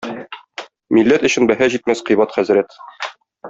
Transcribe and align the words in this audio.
Милләт 0.97 1.27
өчен 1.31 1.47
бәһа 1.51 1.69
җитмәс 1.75 2.05
кыйбат 2.09 2.37
хәзрәт. 2.39 2.79